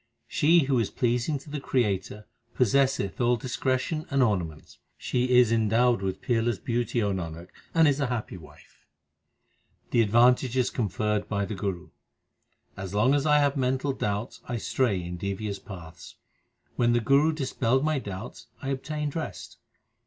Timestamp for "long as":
12.95-13.27